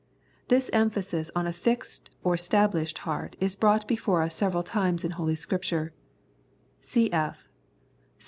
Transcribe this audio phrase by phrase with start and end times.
[0.47, 5.05] This em phasis on a fixed or stablished heart is brought before us several times
[5.05, 5.93] in Holy Scripture
[6.81, 7.35] (cf.